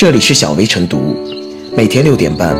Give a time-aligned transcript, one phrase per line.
[0.00, 1.14] 这里是小薇晨读，
[1.76, 2.56] 每天六点半，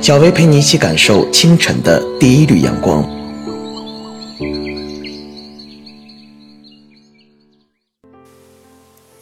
[0.00, 3.02] 小薇陪你一起感受清晨的第一缕阳光。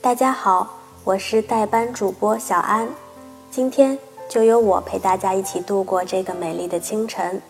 [0.02, 2.86] 大家好，我是代班主播小安，
[3.50, 3.98] 今天
[4.28, 7.40] 就由我陪大家一起度过这个美丽的清晨。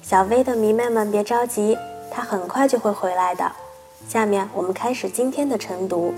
[0.00, 1.76] 小薇的迷妹们别着急，
[2.08, 3.50] 她很快就会回来的。
[4.08, 6.14] 下面我们开始今天的晨读。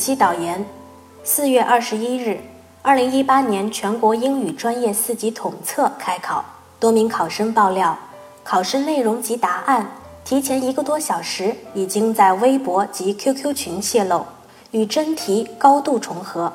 [0.00, 0.64] 期导言：
[1.22, 2.40] 四月二十一日，
[2.80, 6.42] 二零一八年全国英语专业四级统测开考，
[6.78, 7.98] 多名考生爆料，
[8.42, 9.90] 考试内容及答案
[10.24, 14.24] 提前一个多小时已经在微博及 QQ 群泄露，
[14.70, 16.50] 与真题高度重合。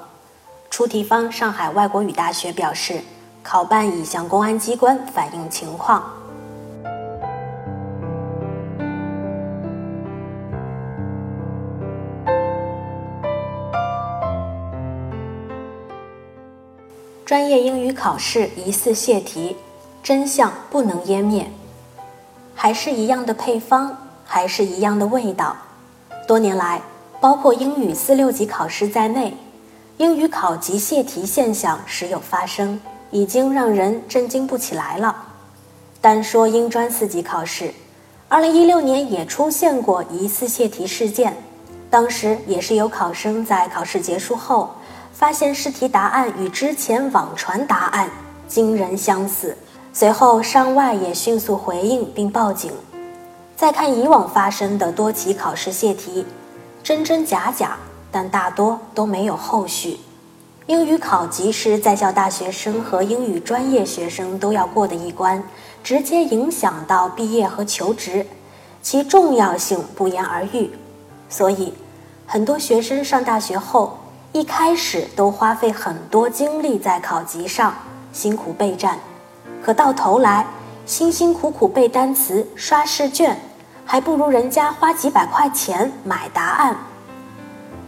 [0.71, 3.01] 出题方上海外国语大学表示，
[3.43, 6.14] 考办已向公安机关反映情况。
[17.25, 19.57] 专业英语考试疑似泄题，
[20.03, 21.49] 真相不能湮灭。
[22.53, 25.57] 还是一样的配方，还是一样的味道。
[26.27, 26.83] 多年来，
[27.19, 29.35] 包括英语四六级考试在内，
[29.97, 35.15] 英语考级泄题现象时有发生，已经让人震惊不起来了。
[35.99, 37.73] 单说英专四级考试，
[38.29, 41.35] 二零一六年也出现过疑似泄题事件，
[41.89, 44.75] 当时也是有考生在考试结束后。
[45.17, 48.09] 发现试题答案与之前网传答案
[48.49, 49.57] 惊人相似，
[49.93, 52.69] 随后上外也迅速回应并报警。
[53.55, 56.25] 再看以往发生的多起考试泄题，
[56.83, 57.77] 真真假假，
[58.11, 60.01] 但大多都没有后续。
[60.65, 65.41] 英语考级是在校大学生和英语专业学生都要过的一关，
[65.81, 68.27] 直接影响到毕业和求职，
[68.81, 70.71] 其重要性不言而喻。
[71.29, 71.73] 所以，
[72.27, 73.97] 很多学生上大学后。
[74.35, 77.73] 一开始都花费很多精力在考级上，
[78.11, 78.99] 辛苦备战，
[79.63, 80.45] 可到头来
[80.85, 83.39] 辛辛苦苦背单词、刷试卷，
[83.85, 86.75] 还不如人家花几百块钱买答案。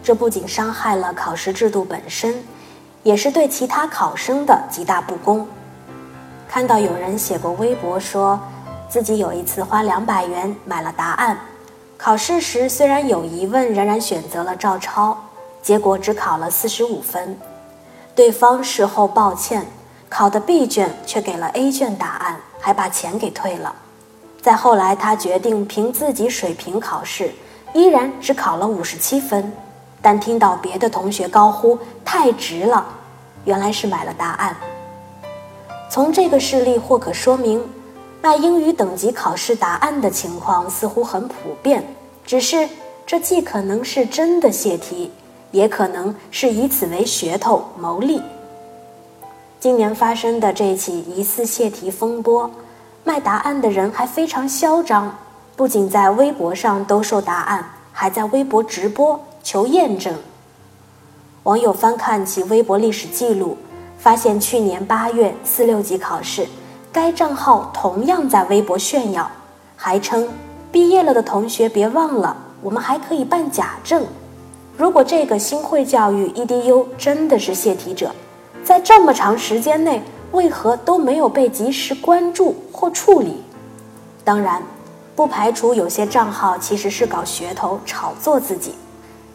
[0.01, 2.33] 这不仅伤害了考试制度本身，
[3.03, 5.45] 也是对其他考生的极大不公。
[6.47, 8.39] 看到有人写过微博，说
[8.87, 11.37] 自己有一次花两百元买了答案，
[11.97, 15.25] 考试时虽然有疑问，仍然选择了照抄。
[15.61, 17.37] 结果只考了四十五分，
[18.15, 19.65] 对方事后抱歉，
[20.09, 23.75] 考的 B 卷却给了 A 卷答案，还把钱给退了。
[24.41, 27.31] 再后来，他决定凭自己水平考试，
[27.73, 29.51] 依然只考了五十七分，
[30.01, 32.85] 但听到别的同学高呼太值了，
[33.43, 34.55] 原来是买了答案。
[35.89, 37.61] 从这个事例或可说明，
[38.21, 41.83] 卖英语等级考试答案的情况似乎很普遍，
[42.25, 42.69] 只是
[43.05, 45.11] 这既可能是真的泄题。
[45.51, 48.21] 也可能是以此为噱头牟利。
[49.59, 52.49] 今年发生的这起疑似泄题风波，
[53.03, 55.17] 卖答案的人还非常嚣张，
[55.55, 60.13] 不仅在微博上兜售答案，还在微博直播求验证。
[61.43, 63.57] 网友翻看其微博历史记录，
[63.97, 66.47] 发现去年八月四六级考试，
[66.91, 69.31] 该账号同样在微博炫耀，
[69.75, 70.27] 还称
[70.71, 74.05] 毕业了的同学别忘了，我们还可以办假证。
[74.77, 78.11] 如果这个新会教育 EDU 真的是泄题者，
[78.63, 79.99] 在这么长时间内
[80.33, 83.41] 为何都没有被及时关注或处理？
[84.23, 84.61] 当然，
[85.15, 88.75] 不排除有些账号其实是搞噱头炒作自己，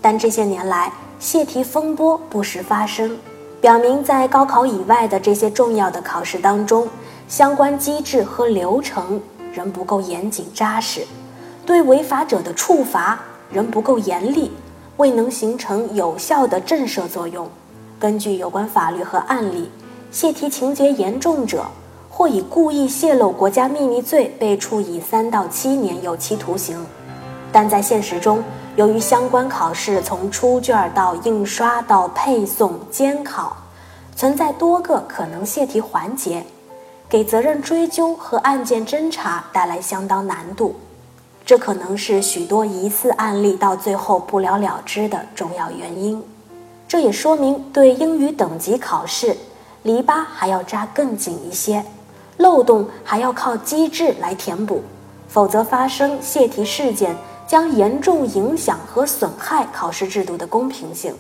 [0.00, 3.18] 但这些年来泄题风波不时发生，
[3.60, 6.88] 表明在高考以外的这些重要的考试当中，
[7.26, 9.20] 相关机制和流程
[9.52, 11.04] 仍不够严谨扎实，
[11.66, 13.18] 对违法者的处罚
[13.50, 14.52] 仍不够严厉。
[15.02, 17.48] 未能形成有效的震慑作用。
[17.98, 19.68] 根据有关法律和案例，
[20.12, 21.66] 泄题情节严重者，
[22.08, 26.86] 或以故意泄露国家秘密罪被处以三到七年有期徒刑。
[27.50, 28.44] 但在现实中，
[28.76, 33.56] 由于相关考试从出卷到印刷到配送监考，
[34.14, 36.44] 存在多个可能泄题环节，
[37.08, 40.76] 给责任追究和案件侦查带来相当难度。
[41.52, 46.24] 这可能是许多疑似案例到最后不了了之的重要原因。
[46.88, 49.36] 这也说明，对英语等级考试，
[49.82, 51.84] 篱笆还要扎更紧一些，
[52.38, 54.82] 漏洞还要靠机制来填补，
[55.28, 57.14] 否则发生泄题事件
[57.46, 61.14] 将严重影响和损害考试制度的公平性。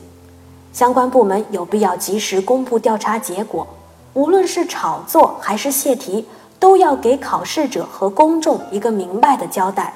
[0.72, 3.66] 相关部门有必要及时公布调查结果。
[4.14, 6.26] 无论是炒作还是泄题，
[6.58, 9.92] 都要给考试者和公众一个明白的交代，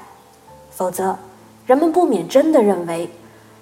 [0.76, 1.17] 否则，
[1.64, 3.11] 人们不免真的认为，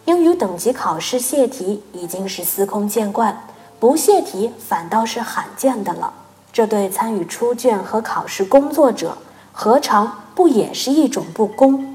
[0.06, 3.46] 英语等级考试泄题已经是司空见惯，
[3.78, 6.12] 不泄题反倒是罕见的了。
[6.52, 9.16] 这对参与出卷和考试工作者，
[9.52, 11.93] 何尝不也是一种不公？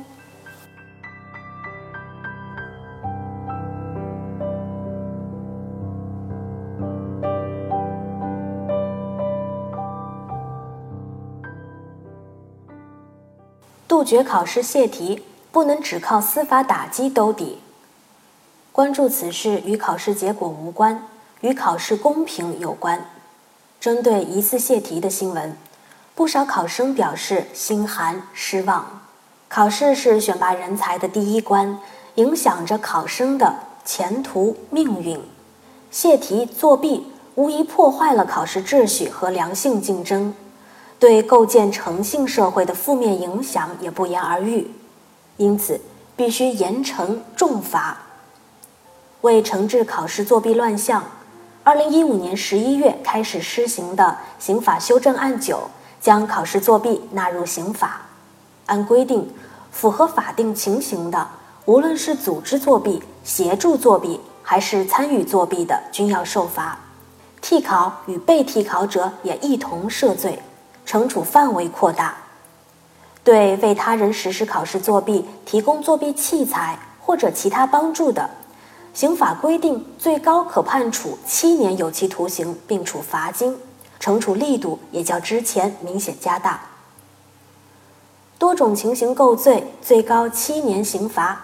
[13.89, 17.57] 杜绝考试泄题，不能只靠司法打击兜底。
[18.71, 21.07] 关注此事与考试结果无关，
[21.41, 23.09] 与考试公平有关。
[23.79, 25.57] 针对疑似泄题的新闻，
[26.13, 29.01] 不少考生表示心寒失望。
[29.47, 31.79] 考试是选拔人才的第一关，
[32.13, 35.19] 影响着考生的前途命运。
[35.89, 40.35] 泄题作弊无疑破坏了考试秩序和良性竞争。
[40.99, 44.69] 对构建诚信社会的负面影响也不言而喻，
[45.37, 45.79] 因此
[46.17, 47.97] 必须严惩重罚。
[49.21, 51.03] 为惩治考试作弊乱象，
[51.63, 55.69] 二零一五年十一月开始施行的刑法修正案九
[56.01, 58.01] 将考试作弊纳入刑法。
[58.65, 59.33] 按规定，
[59.71, 61.29] 符合法定情形的，
[61.65, 66.77] 无论是组织作弊、协助作弊还是参与作弊的，均要受罚。
[67.41, 70.41] 替考与被替考者也一同涉罪。
[70.89, 72.15] 惩处范围扩大，
[73.23, 78.27] 对为他人实施考试作弊提供作弊器材或者其他帮助的，
[78.91, 83.55] 刑法规定最高可判处七年有期徒刑，并处罚金，
[84.01, 86.59] 惩处力度也较之前明显加大。
[88.39, 91.39] 多种情形构罪，最高七年刑罚，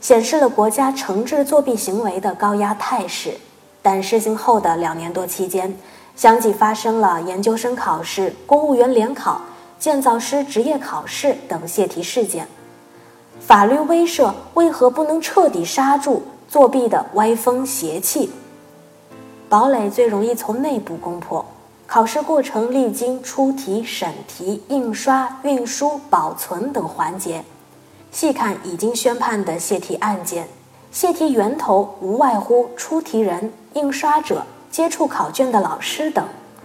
[0.00, 3.34] 显示了国家惩治作弊行为的高压态势。
[3.82, 5.78] 但施行后的两年多期间，
[6.20, 9.40] 相继发生了研究生考试、公务员联考、
[9.78, 12.46] 建造师职业考试等泄题事件。
[13.40, 18.30] 法律威慑为何不能彻底刹住作弊的歪风邪气？
[19.48, 21.42] 堡垒最容易从内部攻破。
[21.86, 27.42] 考试过程历经出题、审题、印刷、运输、保存等环节。
[28.12, 30.46] 细看已经宣判的泄题案件，
[30.92, 34.44] 泄题源头无外乎出题人、印刷者。
[34.70, 36.24] 接触考卷的老师等，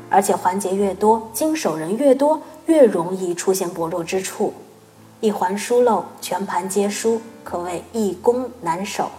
[0.09, 4.53] 而且环节越多，经手人越多，越容易出现薄弱之处。
[5.21, 9.09] 一环疏漏，全盘皆输，可谓易攻难守。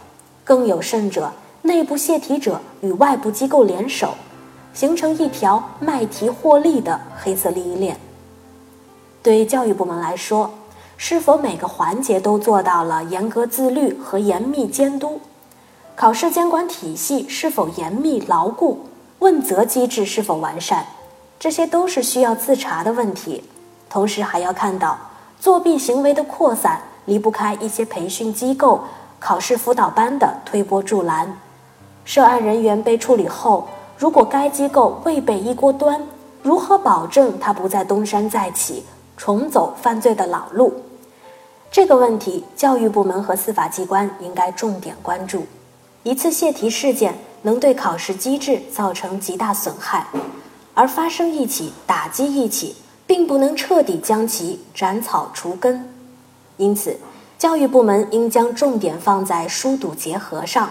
[0.44, 4.14] 更有甚者，内部泄题者与外部机构联手，
[4.72, 7.98] 形成一条卖题获利的黑色利益链。
[9.20, 10.48] 对教育部门来说，
[10.96, 15.20] 是否每个环节都做到了严格自律和严密监督？
[15.96, 18.80] 考试监管体系是否严密牢固？
[19.20, 20.84] 问责机制是否完善？
[21.40, 23.42] 这些都是需要自查的问题。
[23.88, 24.98] 同时还要看到，
[25.40, 28.82] 作弊行为的扩散离不开一些培训机构、
[29.18, 31.34] 考试辅导班的推波助澜。
[32.04, 33.66] 涉案人员被处理后，
[33.96, 36.06] 如果该机构未被一锅端，
[36.42, 38.84] 如何保证他不再东山再起，
[39.16, 40.74] 重走犯罪的老路？
[41.70, 45.46] 这个问题，教育部门和司法机关应该重点关注。
[46.06, 50.06] 一次泄题事件能对考试机制造成极大损害，
[50.72, 52.76] 而发生一起打击一起，
[53.08, 55.92] 并不能彻底将其斩草除根。
[56.58, 56.96] 因此，
[57.36, 60.70] 教育部门应将重点放在疏堵结合上，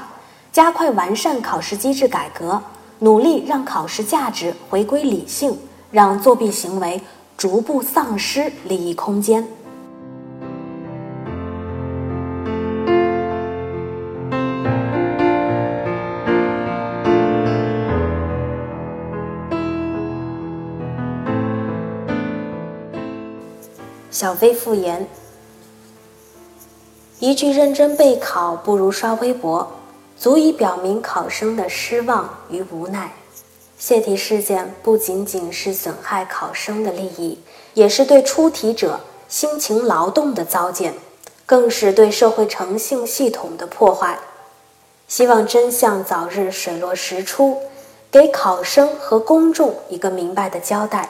[0.54, 2.64] 加快完善考试机制改革，
[3.00, 5.60] 努力让考试价值回归理性，
[5.92, 7.02] 让作弊行为
[7.36, 9.46] 逐步丧失利益空间。
[24.16, 25.10] 小飞复言
[27.20, 29.70] ：“一句认真备考不如刷微博，
[30.18, 33.12] 足以表明考生的失望与无奈。
[33.78, 37.42] 泄题事件不仅仅是损害考生的利益，
[37.74, 40.94] 也是对出题者辛勤劳动的糟践，
[41.46, 44.18] 更是对社会诚信系统的破坏。
[45.10, 47.58] 希望真相早日水落石出，
[48.10, 51.10] 给考生和公众一个明白的交代。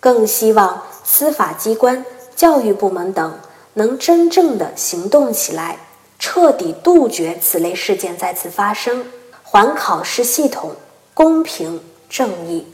[0.00, 2.02] 更希望司法机关。”
[2.40, 3.38] 教育部门等
[3.74, 5.78] 能真正的行动起来，
[6.18, 9.04] 彻底杜绝此类事件再次发生，
[9.42, 10.74] 还考试系统
[11.12, 12.66] 公平正义。